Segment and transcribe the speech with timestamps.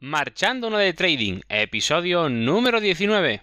[0.00, 3.40] Marchando uno de Trading, episodio número 19.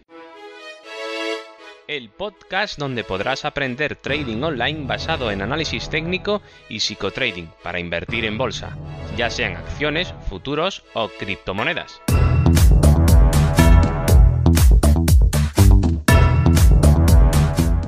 [1.87, 8.25] El podcast donde podrás aprender trading online basado en análisis técnico y psicotrading para invertir
[8.25, 8.77] en bolsa,
[9.17, 11.99] ya sean acciones, futuros o criptomonedas.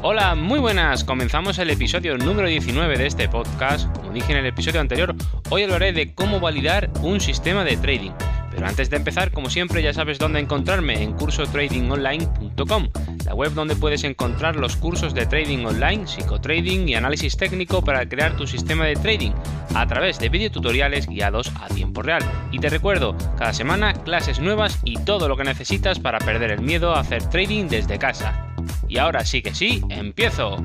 [0.01, 1.03] Hola, muy buenas.
[1.03, 3.95] Comenzamos el episodio número 19 de este podcast.
[3.95, 5.13] Como dije en el episodio anterior,
[5.51, 8.11] hoy hablaré de cómo validar un sistema de trading.
[8.55, 12.87] Pero antes de empezar, como siempre, ya sabes dónde encontrarme en cursotradingonline.com,
[13.25, 18.07] la web donde puedes encontrar los cursos de trading online, psicotrading y análisis técnico para
[18.07, 19.33] crear tu sistema de trading
[19.75, 22.23] a través de videotutoriales guiados a tiempo real.
[22.53, 26.61] Y te recuerdo, cada semana clases nuevas y todo lo que necesitas para perder el
[26.61, 28.47] miedo a hacer trading desde casa.
[28.87, 30.63] Y ahora sí que sí, empiezo.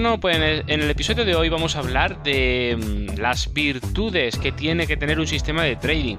[0.00, 4.52] Bueno, pues en el, episodio de hoy vamos a hablar de mm, las virtudes que
[4.52, 6.18] tiene que tener un sistema de trading.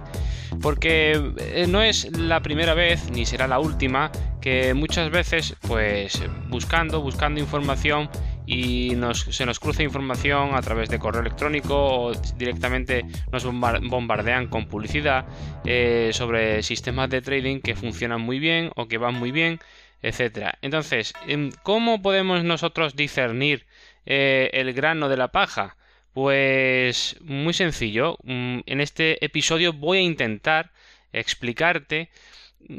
[0.61, 6.21] Porque eh, no es la primera vez, ni será la última, que muchas veces, pues
[6.49, 8.09] buscando, buscando información,
[8.45, 14.67] y se nos cruza información a través de correo electrónico o directamente nos bombardean con
[14.67, 15.25] publicidad
[15.64, 19.59] eh, sobre sistemas de trading que funcionan muy bien o que van muy bien,
[20.02, 20.58] etcétera.
[20.61, 23.66] Entonces, em, ¿cómo podemos nosotros discernir
[24.09, 25.77] eh, el grano de la paja?
[26.13, 28.17] Pues muy sencillo.
[28.23, 30.71] Mm, en este episodio voy a intentar
[31.13, 32.09] explicarte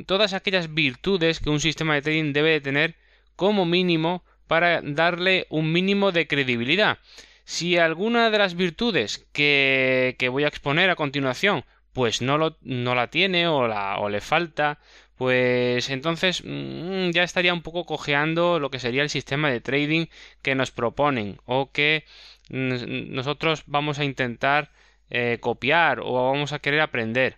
[0.07, 2.97] todas aquellas virtudes que un sistema de trading debe de tener
[3.37, 6.99] como mínimo para darle un mínimo de credibilidad.
[7.45, 12.95] Si alguna de las virtudes que, voy a exponer a continuación pues no, lo, no
[12.95, 14.79] la tiene o, la, o le falta,
[15.21, 20.07] pues entonces mm, ya estaría un poco cojeando lo que sería el sistema de trading
[20.41, 22.07] que nos proponen o que
[22.49, 24.71] nosotros vamos a intentar
[25.11, 27.37] eh, copiar o vamos a querer aprender.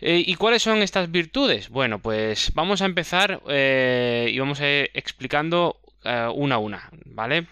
[0.00, 1.68] Eh, ¿Y cuáles son estas virtudes?
[1.68, 5.80] Bueno, pues vamos a empezar eh, y vamos a ir explicando
[6.34, 7.46] una a una, ¿vale?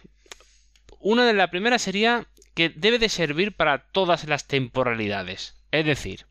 [0.98, 5.54] Una de las primeras sería que debe de servir para todas las temporalidades.
[5.70, 6.26] Es decir,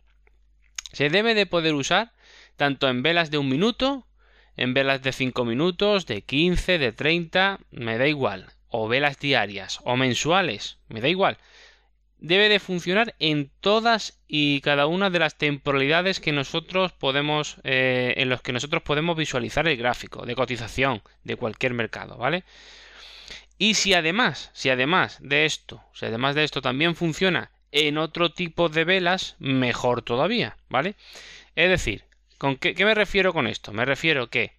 [0.92, 2.12] se debe de poder usar
[2.59, 4.06] tanto en velas de un minuto,
[4.58, 8.47] en velas de 5 minutos, de 15, de 30, me da igual.
[8.68, 11.38] O velas diarias o mensuales, me da igual.
[12.18, 18.16] Debe de funcionar en todas y cada una de las temporalidades que nosotros podemos, eh,
[18.18, 22.44] en los que nosotros podemos visualizar el gráfico de cotización de cualquier mercado, ¿vale?
[23.58, 28.34] Y si además, si además de esto, si además de esto también funciona en otro
[28.34, 30.96] tipo de velas, mejor todavía, ¿vale?
[31.56, 32.09] Es decir,
[32.40, 33.72] ¿con qué, me refiero con esto?
[33.74, 34.54] Me refiero que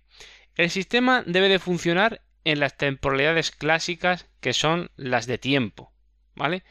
[0.54, 5.92] el sistema debe de funcionar en las temporalidades clásicas que son las de tiempo,
[6.36, 6.62] ¿vale?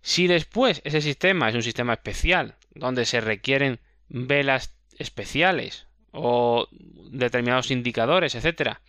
[0.00, 6.68] Si después ese sistema es un sistema especial, donde se requieren velas especiales o
[7.10, 8.80] determinados indicadores, etcétera,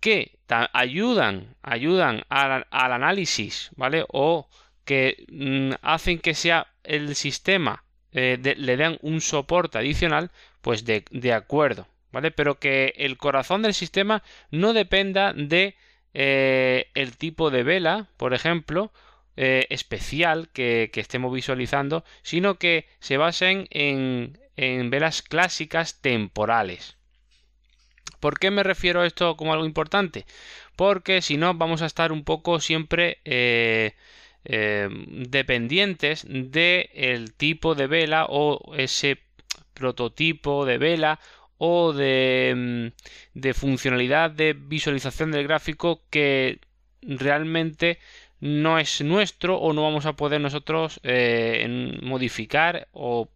[0.00, 0.38] que
[0.72, 4.04] ayudan, ayudan al, análisis, ¿vale?
[4.08, 4.48] O
[4.84, 7.84] que mm, hacen que sea el sistema
[8.18, 10.30] eh, le den un soporte adicional,
[10.66, 12.32] pues de, de, acuerdo, ¿vale?
[12.32, 15.76] Pero que el corazón del sistema no dependa de
[16.12, 18.92] eh, el tipo de vela, por ejemplo,
[19.36, 26.96] eh, especial que, estemos visualizando, sino que se basen en, en velas clásicas temporales.
[28.18, 30.26] ¿Por qué me refiero a esto como algo importante?
[30.74, 33.94] Porque si no vamos a estar un poco siempre eh,
[34.42, 39.25] dependientes del tipo de vela o ese
[39.78, 41.20] prototipo de vela
[41.58, 46.60] o de, mm, de funcionalidad de visualización del gráfico que
[47.02, 47.98] realmente
[48.40, 53.28] no es nuestro o no vamos a poder nosotros eh, modificar o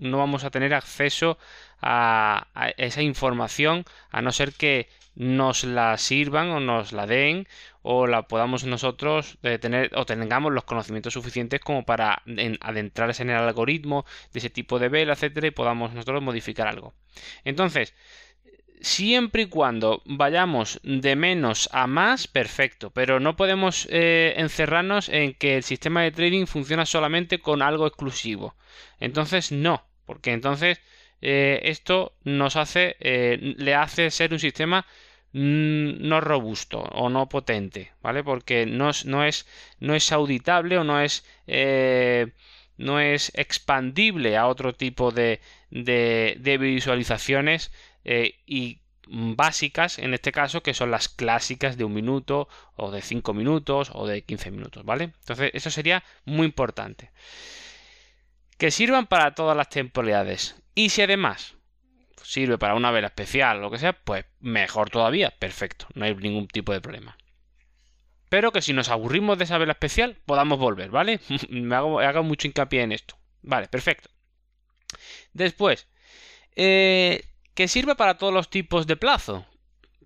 [0.00, 1.38] no vamos a tener acceso
[1.80, 2.46] a,
[2.76, 7.46] esa información a no ser que nos la sirvan o nos la den
[7.82, 12.22] o la podamos nosotros eh, tener o tengamos los conocimientos suficientes como para
[12.60, 16.94] adentrarse en el algoritmo de ese tipo de vela, etcétera, y podamos nosotros modificar algo.
[17.44, 17.94] Entonces,
[18.80, 25.34] siempre y cuando vayamos de menos a más, perfecto, pero no podemos eh, encerrarnos en
[25.34, 28.54] que el sistema de trading funciona solamente con algo exclusivo.
[28.98, 30.80] Entonces, no, porque entonces
[31.22, 34.84] eh, esto nos hace, eh, le hace ser un sistema
[35.32, 38.24] no robusto o no potente, ¿vale?
[38.24, 39.46] Porque no, no, es,
[39.78, 41.24] no es auditable o no es,
[42.76, 45.38] no es expandible a otro tipo de,
[45.70, 47.70] de, de visualizaciones
[48.04, 53.02] eh, y básicas en este caso que son las clásicas de un minuto o de
[53.02, 55.04] 5 minutos o de 15 minutos, ¿vale?
[55.20, 57.10] Entonces eso sería muy importante.
[58.60, 60.54] Que sirvan para todas las temporalidades.
[60.74, 61.54] Y si además
[62.22, 66.14] sirve para una vela especial o lo que sea, pues mejor todavía, perfecto, no hay
[66.14, 67.16] ningún tipo de problema.
[68.28, 71.20] Pero que si nos aburrimos de esa vela especial, podamos volver, ¿vale?
[71.48, 73.16] Me hago, mucho hincapié en esto.
[73.40, 74.10] Vale, perfecto.
[75.32, 75.88] Después,
[76.54, 77.24] eh,
[77.54, 79.46] que sirve para todos los tipos de plazo.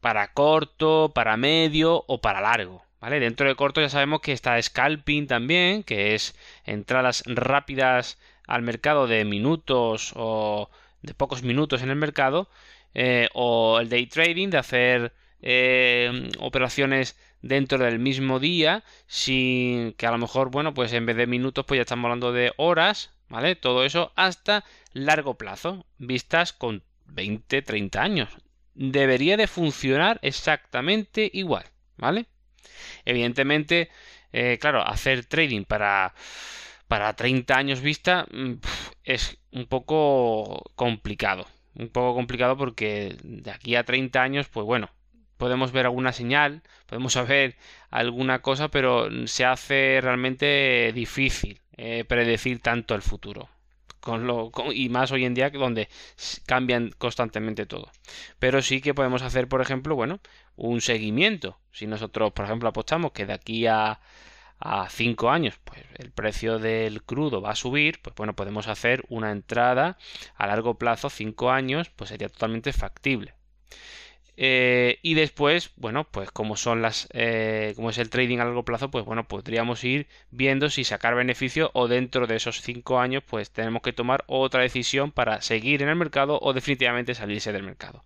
[0.01, 2.85] Para corto, para medio o para largo.
[3.01, 3.19] ¿Vale?
[3.19, 8.17] Dentro de corto ya sabemos que está scalping también, que es entradas rápidas
[8.47, 10.71] al mercado de minutos o
[11.03, 12.49] de pocos minutos en el mercado.
[12.95, 15.13] Eh, o el day trading, de hacer
[15.43, 21.17] eh, operaciones dentro del mismo día, sin que a lo mejor, bueno, pues en vez
[21.17, 23.57] de minutos, pues ya estamos hablando de horas, ¿vale?
[23.57, 28.29] Todo eso hasta largo plazo, vistas con 20, 30 años.
[28.75, 31.65] Debería de funcionar exactamente igual,
[31.97, 32.27] ¿vale?
[33.05, 33.91] Evidentemente,
[34.33, 36.15] eh, claro, hacer trading para,
[36.95, 38.53] para 30 años vista mm,
[39.03, 41.45] es un poco complicado.
[41.75, 44.91] Un poco complicado porque de aquí a 30 años, pues bueno,
[45.37, 47.57] podemos ver alguna señal, podemos saber
[47.91, 53.49] alguna cosa, pero se hace realmente difícil eh, predecir tanto el futuro.
[53.99, 55.89] Con lo, y más hoy en día donde
[56.47, 57.91] cambian constantemente todo.
[58.39, 60.21] Pero sí que podemos hacer, por ejemplo, bueno,
[60.55, 61.59] un seguimiento.
[61.73, 63.99] Si nosotros, por ejemplo, apostamos que de aquí a,
[64.59, 69.05] a 5 años, pues el precio del crudo va a subir, pues bueno, podemos hacer
[69.09, 69.99] una entrada
[70.37, 73.35] a largo plazo, 5 años, pues sería totalmente factible.
[74.37, 78.65] Eh, y después, bueno, pues como son las, eh, como es el trading a largo
[78.65, 83.23] plazo, pues bueno, podríamos ir viendo si sacar beneficio o dentro de esos cinco años,
[83.25, 87.63] pues tenemos que tomar otra decisión para seguir en el mercado o definitivamente salirse del
[87.63, 88.05] mercado.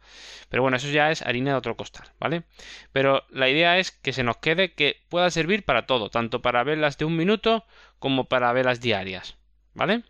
[0.51, 2.45] Pero bueno, eso ya es harina de otro costal, ¿vale?
[2.93, 6.65] Pero la idea es que se nos quede que pueda servir para todo, tanto para
[6.65, 7.65] velas de un minuto
[7.99, 9.37] como para velas diarias,
[9.75, 10.03] ¿vale?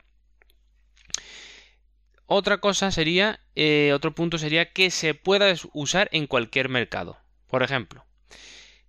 [2.31, 7.17] Otra cosa sería, eh, otro punto sería que se pueda usar en cualquier mercado.
[7.47, 8.05] Por ejemplo,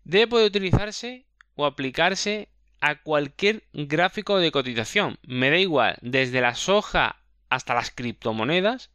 [0.04, 1.26] debe poder utilizarse
[1.56, 2.50] o aplicarse
[2.82, 5.20] a cualquier gráfico de cotización.
[5.26, 8.92] Me da igual, desde la soja hasta las criptomonedas,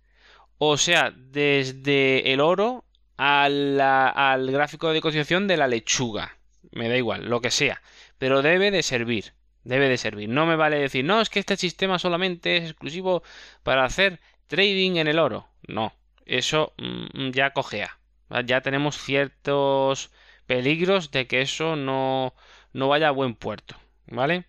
[0.58, 2.84] o sea, desde el oro
[3.16, 6.36] al gráfico de cotización de la lechuga.
[6.70, 7.80] Me da igual, lo que sea.
[8.18, 9.32] Pero debe de servir.
[9.64, 10.28] Debe de servir.
[10.28, 13.22] No me vale decir, no, es que este sistema solamente es exclusivo
[13.62, 14.20] para hacer
[14.54, 15.48] trading en el oro.
[15.66, 15.92] No,
[16.26, 17.98] eso mm, ya cojea.
[18.46, 20.10] Ya tenemos ciertos
[20.46, 22.34] peligros de que eso no,
[22.72, 23.76] no vaya a buen puerto.
[24.06, 24.44] ¿Vale?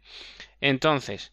[0.61, 1.31] Entonces,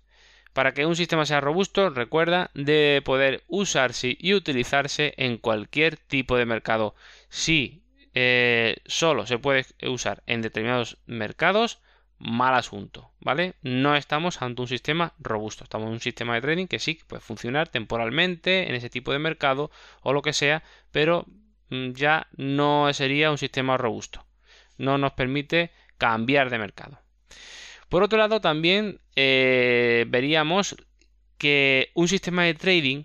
[0.52, 6.36] para que un sistema sea robusto, recuerda, debe poder usarse y utilizarse en cualquier tipo
[6.36, 6.94] de mercado.
[7.28, 7.82] Si
[8.14, 11.80] eh, solo se puede usar en determinados mercados,
[12.22, 13.54] mal asunto, ¿vale?
[13.62, 17.20] No estamos ante un sistema robusto, estamos en un sistema de trading que sí puede
[17.20, 19.72] funcionar temporalmente en ese tipo de mercado
[20.02, 21.26] o lo que sea, pero
[21.70, 24.24] mm, ya no sería un sistema robusto.
[24.78, 27.00] No nos permite cambiar de mercado.
[27.88, 30.76] Por otro lado, también eh, veríamos
[31.38, 33.04] que un sistema de trading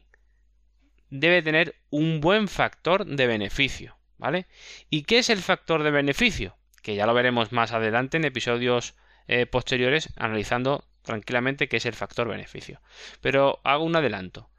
[1.09, 4.45] debe tener un buen factor de beneficio, ¿vale?
[4.91, 6.55] ¿Y qué es el factor de beneficio?
[6.83, 8.93] Que ya lo veremos más adelante en episodios
[9.27, 12.81] eh, posteriores analizando tranquilamente qué es el factor beneficio.
[13.21, 14.49] Pero hago un adelanto.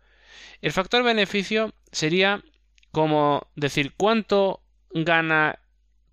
[0.61, 2.43] El factor beneficio sería
[2.91, 5.59] como decir cuánto gana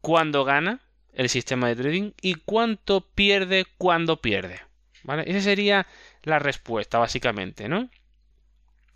[0.01, 0.81] cuando gana
[1.13, 4.62] el sistema de trading y cuánto pierde cuando pierde.
[5.03, 5.24] ¿Vale?
[5.27, 5.88] Esa sería
[6.24, 7.89] la respuesta, básicamente, ¿no?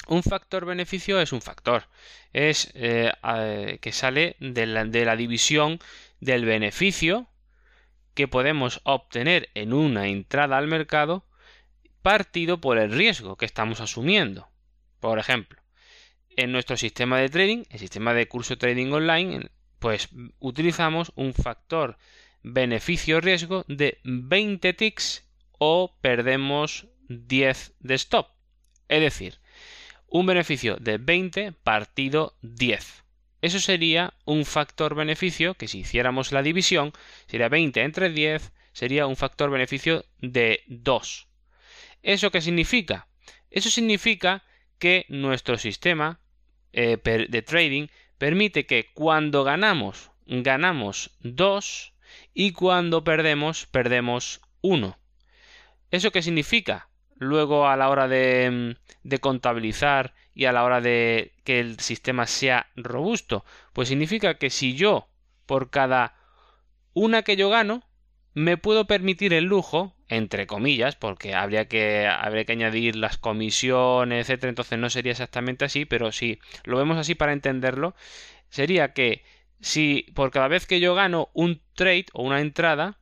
[0.08, 1.84] Un factor beneficio es un factor.
[2.34, 3.12] Es eh,
[3.82, 5.80] que sale de la división
[6.20, 7.28] del beneficio
[8.20, 11.24] que podemos obtener en una entrada al mercado
[12.02, 14.50] partido por el riesgo que estamos asumiendo.
[15.00, 15.62] Por ejemplo,
[16.36, 20.10] en nuestro sistema de trading, el sistema de curso trading online, pues
[20.40, 21.98] utilizamos un factor
[22.44, 25.26] beneficio-riesgo de 20 ticks
[25.58, 28.28] o perdemos 10 de stop.
[28.90, 29.40] Es decir,
[30.08, 33.06] un beneficio de 20 partido 10.
[33.42, 36.92] Eso sería un factor beneficio que si hiciéramos la división,
[37.28, 41.28] sería 20 entre 10, sería un factor beneficio de 2.
[42.04, 43.08] ¿Eso qué significa?
[43.50, 44.44] Eso significa
[44.78, 46.20] que nuestro sistema
[46.74, 51.94] eh, de trading permite que cuando ganamos, ganamos 2
[52.34, 54.98] y cuando perdemos, perdemos 1.
[55.92, 56.90] ¿Eso qué significa?
[57.16, 62.26] Luego a la hora de, de contabilizar y a la hora de que el sistema
[62.26, 63.44] sea robusto?
[63.74, 65.10] Pues significa que si yo,
[65.46, 66.16] por cada
[66.94, 67.84] una que yo gano,
[68.34, 74.30] me puedo permitir el lujo, entre comillas, porque habría que, habría que añadir las comisiones,
[74.30, 77.94] etcétera, entonces no sería exactamente así, pero si lo vemos así para entenderlo,
[78.48, 79.26] sería que
[79.60, 82.98] si por cada vez que yo gano un trade o una entrada,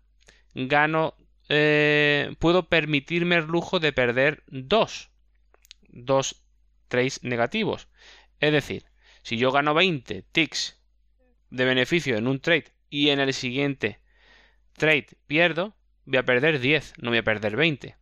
[0.55, 1.13] gano,
[1.49, 5.11] eh, puedo permitirme el lujo de perder dos,
[5.89, 6.46] dos
[6.87, 7.87] trades negativos.
[8.39, 8.85] Es decir,
[9.23, 10.79] si yo gano 20 ticks
[11.49, 13.99] de beneficio en un trade y en el siguiente
[14.73, 15.75] trade pierdo,
[16.05, 17.95] voy a perder 10, no voy a perder 20.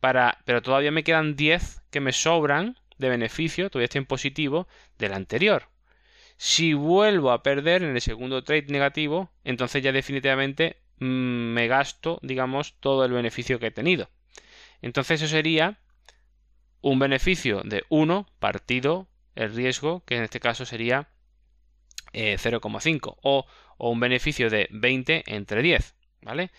[0.00, 4.68] Para, pero todavía me quedan 10 que me sobran de beneficio, todavía estoy en positivo,
[4.98, 5.68] del anterior.
[6.36, 11.06] Si vuelvo a perder en el segundo trade negativo, entonces ya definitivamente mm,
[11.54, 14.08] me gasto, digamos, todo el beneficio que he tenido.
[14.82, 15.80] Entonces eso sería
[16.80, 21.08] un beneficio de 1 partido el riesgo, que en este caso sería
[22.12, 25.94] 0,5, eh, o, o un beneficio de 20 entre 10.
[26.22, 26.50] ¿Vale?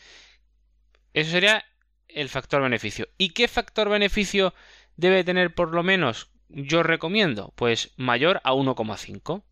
[1.13, 1.65] Eso sería
[2.07, 3.07] el factor beneficio.
[3.17, 4.53] ¿Y qué factor beneficio
[4.95, 6.29] debe tener por lo menos?
[6.49, 9.43] Yo recomiendo, pues mayor a 1,5.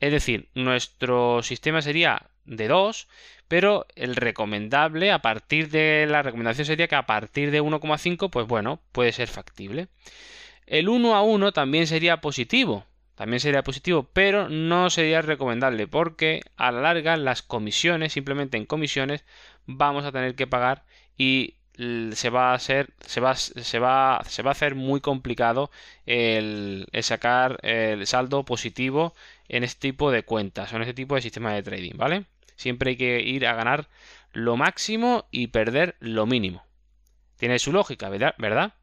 [0.00, 3.08] Es decir, nuestro sistema sería de 2,
[3.48, 8.46] pero el recomendable a partir de la recomendación sería que a partir de 1,5, pues
[8.46, 9.88] bueno, puede ser factible.
[10.66, 16.42] El 1 a 1 también sería positivo, también sería positivo, pero no sería recomendable porque
[16.56, 19.24] a la larga las comisiones, simplemente en comisiones,
[19.66, 20.84] vamos a tener que pagar
[21.16, 21.54] y
[22.12, 25.70] se va a hacer se va, se va, se va a hacer muy complicado
[26.06, 29.14] el, sacar el saldo positivo
[29.48, 32.24] en este tipo de cuentas o en este tipo de sistema de trading, ¿vale?
[32.58, 33.88] Siempre hay que ir a ganar
[34.32, 36.66] lo máximo y perder lo mínimo.
[37.36, 38.74] Tiene su lógica, ¿verdad?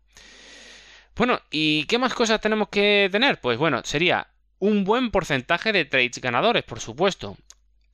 [1.17, 3.41] Bueno, ¿y qué más cosas tenemos que tener?
[3.41, 4.27] Pues bueno, sería
[4.59, 7.35] un buen porcentaje de trades ganadores, por supuesto.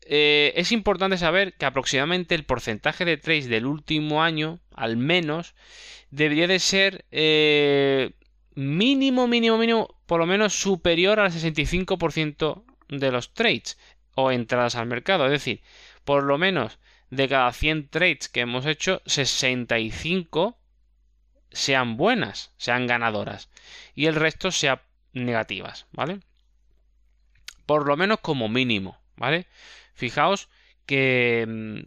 [0.06, 5.56] Eh, es importante saber que aproximadamente el porcentaje de trades del último año, al menos,
[6.12, 8.12] debería de ser eh,
[8.54, 13.80] mínimo, mínimo, mínimo, por lo menos superior al 65% de los trades
[14.16, 15.26] o entradas al mercado.
[15.26, 15.62] Es decir,
[16.04, 20.58] por lo menos de cada 100 trades que hemos hecho, 65
[21.52, 23.50] sean buenas, sean ganadoras
[23.96, 24.80] y el resto sean
[25.14, 26.20] negativas, ¿vale?
[27.66, 29.48] Por lo menos como mínimo, ¿vale?
[29.94, 30.50] Fijaos
[30.86, 31.80] que, mm,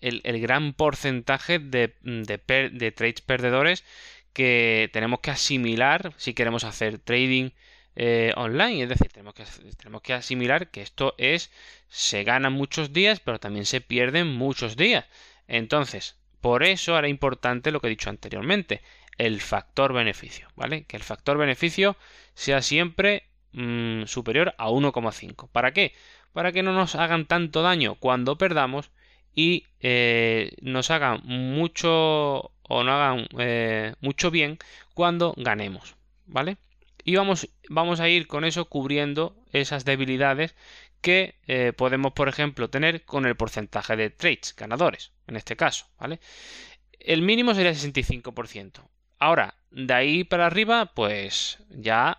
[0.00, 3.84] el, gran porcentaje de, de, trades perdedores
[4.32, 7.50] que tenemos que asimilar si queremos hacer trading
[7.96, 8.82] eh, online.
[8.82, 9.44] Es decir, tenemos que,
[9.76, 11.50] tenemos que asimilar que esto es,
[11.88, 15.06] se ganan muchos días, pero también se pierden muchos días.
[15.48, 18.82] Entonces, por eso era importante lo que he dicho anteriormente,
[19.18, 20.84] el factor beneficio, ¿vale?
[20.84, 21.96] Que el factor beneficio
[22.34, 25.48] sea siempre mm, superior a 1,5.
[25.50, 25.94] ¿Para qué?
[26.32, 28.90] Para que no nos hagan tanto daño cuando perdamos
[29.34, 34.58] y eh, nos hagan mucho o no hagan eh, mucho bien
[34.94, 36.58] cuando ganemos, ¿vale?
[37.06, 40.56] Y vamos, vamos a ir con eso cubriendo esas debilidades
[41.00, 45.86] que eh, podemos, por ejemplo, tener con el porcentaje de trades ganadores en este caso,
[46.00, 46.18] ¿vale?
[46.98, 48.88] El mínimo sería 65%.
[49.20, 52.18] Ahora, de ahí para arriba, pues ya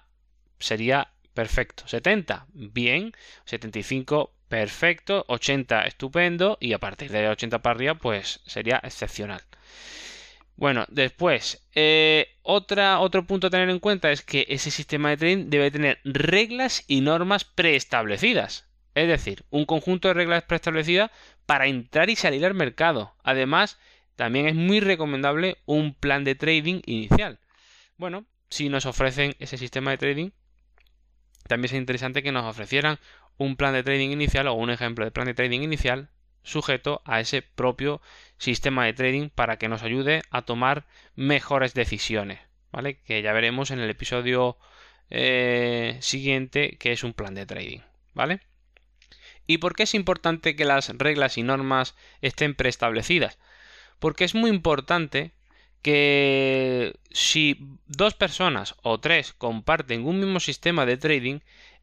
[0.57, 1.85] sería perfecto.
[1.85, 3.13] 70, bien.
[3.43, 5.25] 75, perfecto.
[5.27, 6.57] 80, estupendo.
[6.61, 9.41] Y a partir de 80 para arriba, pues sería excepcional.
[10.57, 15.49] Bueno, después, eh, otro punto a tener en cuenta es que ese sistema de trading
[15.51, 18.67] debe tener reglas y normas preestablecidas.
[18.95, 21.11] Es decir, un conjunto de reglas preestablecidas
[21.45, 23.13] para entrar y salir al mercado.
[23.23, 23.77] Además,
[24.15, 27.39] también es muy recomendable un plan de trading inicial.
[27.97, 30.29] Bueno, si nos ofrecen ese sistema de trading,
[31.47, 32.97] también es interesante que nos ofrecieran
[33.37, 36.09] un plan de trading inicial o un ejemplo de plan de trading inicial
[36.47, 38.01] sujeto a ese propio
[38.37, 40.85] sistema de trading para que nos ayude a tomar
[41.15, 42.39] mejores decisiones,
[42.71, 42.99] ¿vale?
[43.05, 44.57] Que ya veremos en el episodio
[45.09, 47.79] eh, siguiente que es un plan de trading,
[48.13, 48.39] ¿vale?
[49.45, 53.37] ¿Y por qué es importante que las reglas y normas estén preestablecidas?
[53.99, 55.31] Porque es muy importante
[55.81, 61.39] que si dos personas o tres comparten un mismo sistema de trading,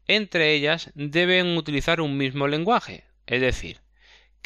[0.07, 3.03] entre ellas deben utilizar un mismo lenguaje.
[3.25, 3.79] Es decir,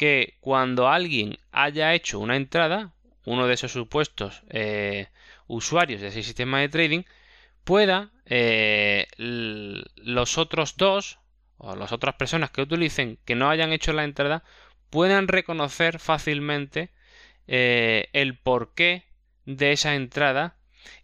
[0.00, 2.94] que cuando alguien haya hecho una entrada,
[3.26, 5.08] uno de esos supuestos eh,
[5.46, 7.02] usuarios de ese sistema de trading,
[7.64, 11.18] pueda eh, los otros dos
[11.58, 14.42] o las otras personas que utilicen que no hayan hecho la entrada
[14.88, 16.88] puedan reconocer fácilmente
[17.46, 19.04] eh, el porqué
[19.44, 20.56] de esa entrada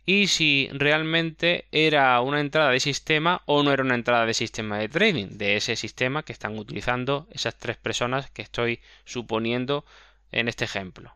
[0.04, 4.78] y si realmente era una entrada de sistema o no era una entrada de sistema
[4.78, 9.84] de trading, de ese sistema que están utilizando esas tres personas que estoy suponiendo
[10.32, 11.14] en este ejemplo.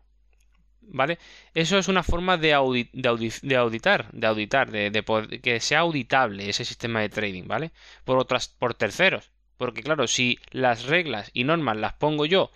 [0.81, 1.19] ¿Vale?
[1.53, 2.49] Eso es una forma de,
[2.91, 3.07] de,
[3.55, 7.71] auditar, de auditar, de, que sea auditable ese sistema de trading, ¿vale?
[8.03, 9.31] Por otras, por terceros.
[9.57, 12.51] Porque claro, si las reglas y normas las pongo yo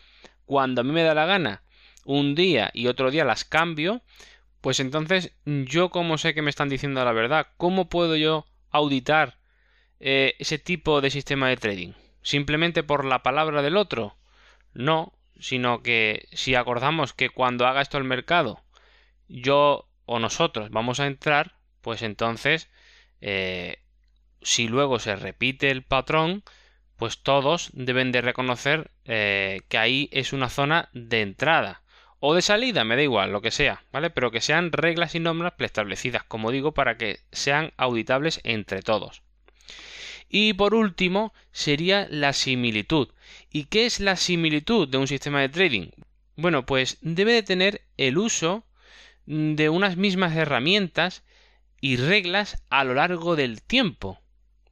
[0.45, 1.61] cuando a mí me da la gana
[2.03, 4.01] un día y otro día las cambio,
[4.65, 9.37] pues entonces yo como sé que me están diciendo la verdad, ¿cómo puedo yo auditar
[9.99, 11.91] eh, ese tipo de sistema de trading?
[12.23, 14.17] ¿Simplemente por la palabra del otro?
[14.73, 18.59] No, sino que si acordamos que cuando haga esto el mercado,
[19.27, 22.67] yo o nosotros vamos a entrar, pues entonces,
[23.21, 23.83] eh,
[24.41, 26.43] si luego se repite el patrón,
[26.95, 31.83] pues todos deben de reconocer eh, que ahí es una zona de entrada
[32.27, 34.09] o de salida, me da igual, lo que sea, ¿vale?
[34.09, 39.21] Pero que sean reglas y normas preestablecidas, como digo, para que sean auditables entre todos.
[40.27, 43.09] Y por último, sería la similitud.
[43.51, 45.89] ¿Y qué es la similitud de un sistema de trading?
[46.35, 48.65] Bueno, pues debe de tener el uso
[49.27, 51.23] de unas mismas herramientas
[51.79, 54.19] y reglas a lo largo del tiempo.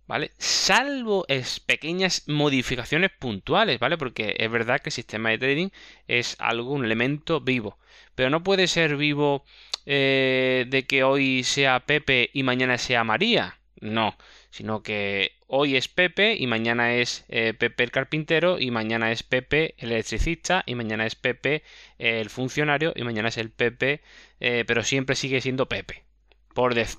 [0.07, 0.31] ¿Vale?
[0.37, 1.25] Salvo
[1.65, 3.97] pequeñas modificaciones puntuales, ¿vale?
[3.97, 5.69] Porque es verdad que el sistema de trading
[6.07, 7.77] es algo, un elemento vivo.
[8.15, 9.43] Pero no puede ser vivo
[9.85, 13.59] eh, de que hoy sea Pepe y mañana sea María.
[13.81, 14.15] No,
[14.49, 19.23] sino que hoy es Pepe y mañana es eh, Pepe el carpintero y mañana es
[19.23, 21.63] Pepe el electricista y mañana es Pepe
[21.97, 24.01] el funcionario y mañana es el Pepe,
[24.39, 26.03] eh, pero siempre sigue siendo Pepe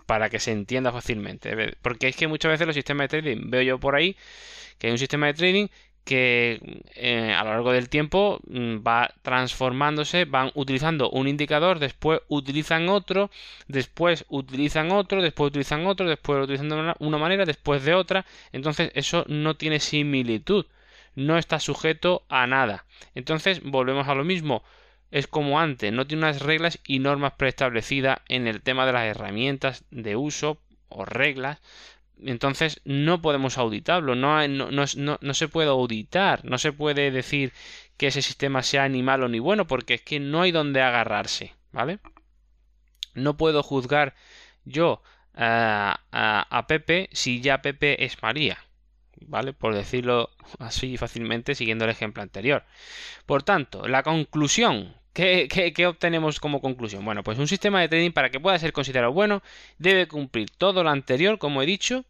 [0.07, 1.77] para que se entienda fácilmente.
[1.83, 4.17] Porque es que muchas veces los sistemas de trading, veo yo por ahí
[4.79, 5.69] que hay un sistema de trading
[6.05, 12.21] que eh, a lo largo del tiempo mm, va transformándose, van utilizando un indicador, después
[12.29, 13.31] utilizan otro,
[13.69, 18.27] después utilizan otro, después utilizan otro, después lo utilizan de una manera, después de otra,
[18.53, 20.67] entonces eso no tiene similitud,
[21.15, 22.85] no está sujeto a nada.
[23.15, 24.63] Entonces volvemos a lo mismo,
[25.11, 29.05] es como antes, no tiene unas reglas y normas preestablecidas en el tema de las
[29.05, 31.61] herramientas de uso o reglas.
[32.23, 37.53] Entonces no podemos auditarlo, no, se puede auditar, no se puede decir
[37.97, 41.55] que ese sistema sea ni malo ni bueno, porque es que no hay donde agarrarse,
[41.73, 41.99] ¿vale?
[43.15, 44.15] No puedo juzgar
[44.65, 45.03] yo
[45.35, 48.59] a, a Pepe si ya Pepe es María.
[49.21, 49.53] ¿Vale?
[49.53, 52.65] Por decirlo así fácilmente siguiendo el ejemplo anterior.
[53.27, 57.05] Por tanto, la conclusión ¿Qué, obtenemos como conclusión?
[57.05, 59.45] Bueno, pues un sistema de trading para que pueda ser considerado bueno
[59.79, 62.05] debe cumplir todo lo anterior, como he dicho,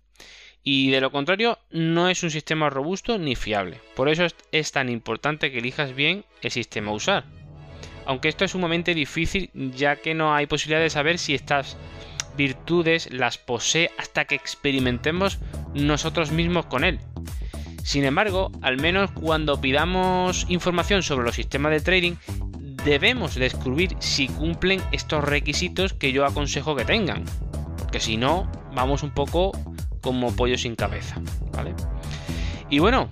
[0.62, 3.78] y de lo contrario no es un sistema robusto ni fiable.
[3.94, 7.24] Por eso es, tan importante que elijas bien el sistema a usar.
[8.06, 11.76] Aunque esto es sumamente difícil ya que no hay posibilidad de saber si estas
[12.36, 15.38] virtudes las posee hasta que experimentemos
[15.74, 17.00] nosotros mismos con él.
[17.82, 22.14] Sin embargo, al menos cuando pidamos información sobre los sistemas de trading,
[22.84, 27.24] debemos descubrir si cumplen estos requisitos que yo aconsejo que tengan.
[27.78, 29.52] Porque si no, vamos un poco
[30.00, 31.20] como pollo sin cabeza,
[31.52, 31.74] ¿vale?
[32.70, 33.10] Y bueno,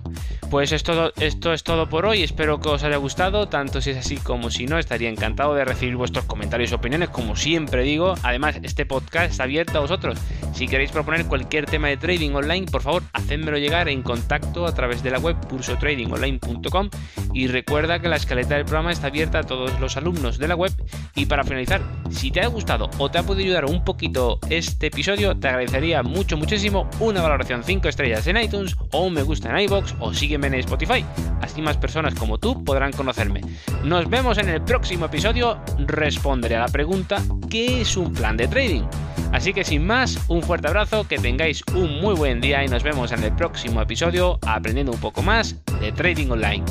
[0.49, 3.97] pues esto, esto es todo por hoy, espero que os haya gustado, tanto si es
[3.97, 8.15] así como si no, estaría encantado de recibir vuestros comentarios y opiniones, como siempre digo,
[8.23, 10.19] además este podcast está abierto a vosotros,
[10.53, 14.73] si queréis proponer cualquier tema de trading online, por favor, hacedmelo llegar en contacto a
[14.73, 16.89] través de la web cursotradingonline.com
[17.33, 20.55] y recuerda que la escaleta del programa está abierta a todos los alumnos de la
[20.55, 20.71] web.
[21.15, 24.87] Y para finalizar, si te ha gustado o te ha podido ayudar un poquito este
[24.87, 29.42] episodio, te agradecería mucho, muchísimo una valoración 5 estrellas en iTunes o un me gusta
[29.45, 31.05] en iBox o sígueme en Spotify.
[31.41, 33.41] Así más personas como tú podrán conocerme.
[33.83, 35.59] Nos vemos en el próximo episodio.
[35.79, 38.83] Responderé a la pregunta ¿qué es un plan de trading?
[39.31, 42.83] Así que sin más, un fuerte abrazo, que tengáis un muy buen día y nos
[42.83, 46.63] vemos en el próximo episodio aprendiendo un poco más de trading online.